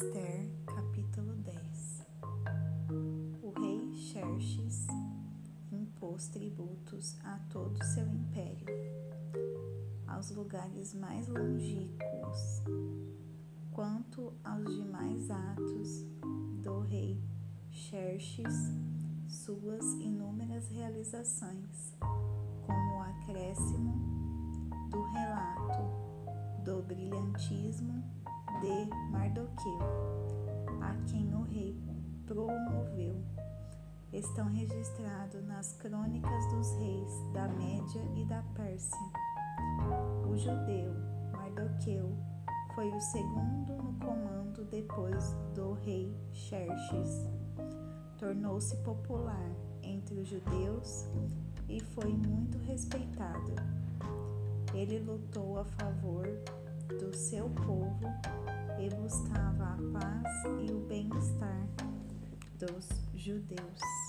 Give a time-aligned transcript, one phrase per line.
[0.00, 2.06] Esther, capítulo 10
[3.42, 4.86] O rei Xerxes
[5.72, 8.64] impôs tributos a todo seu império,
[10.06, 12.62] aos lugares mais longínquos,
[13.72, 16.04] quanto aos demais atos
[16.62, 17.20] do rei
[17.72, 18.54] Xerxes,
[19.26, 21.96] suas inúmeras realizações,
[22.64, 23.98] como o acréscimo
[24.90, 28.04] do relato do brilhantismo
[34.18, 38.98] estão registrados nas crônicas dos reis da Média e da Pérsia.
[40.28, 40.92] O judeu
[41.32, 42.16] Mardoqueu
[42.74, 47.28] foi o segundo no comando depois do rei Xerxes.
[48.18, 49.50] Tornou-se popular
[49.82, 51.06] entre os judeus
[51.68, 53.54] e foi muito respeitado.
[54.74, 56.26] Ele lutou a favor
[56.88, 58.06] do seu povo
[58.80, 61.68] e buscava a paz e o bem-estar
[62.58, 64.07] dos judeus.